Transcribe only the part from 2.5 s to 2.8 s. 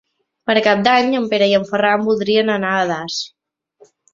anar